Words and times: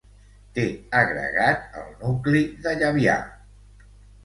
Té 0.53 0.63
agregat 1.01 1.77
el 1.83 1.93
nucli 2.01 2.43
de 2.67 2.77
Llabià. 2.83 3.21